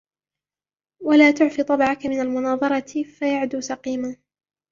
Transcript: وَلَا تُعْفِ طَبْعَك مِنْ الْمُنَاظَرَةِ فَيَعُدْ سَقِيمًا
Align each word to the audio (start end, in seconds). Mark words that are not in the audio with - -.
وَلَا 1.03 1.31
تُعْفِ 1.31 1.61
طَبْعَك 1.61 2.05
مِنْ 2.05 2.21
الْمُنَاظَرَةِ 2.21 3.03
فَيَعُدْ 3.03 3.59
سَقِيمًا 3.59 4.15